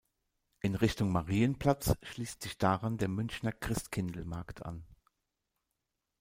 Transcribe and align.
In 0.61 0.73
Richtung 0.73 1.11
Marienplatz 1.11 1.93
schließt 2.01 2.41
sich 2.41 2.57
daran 2.57 2.97
der 2.97 3.07
Münchner 3.07 3.51
Christkindlmarkt 3.51 4.65
an. 4.65 4.83